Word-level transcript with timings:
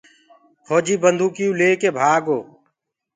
ڦوجيٚ 0.65 1.01
بنٚدوڪيٚئو 1.03 1.57
ليڪي 1.59 1.89
ڀآگو 1.97 2.39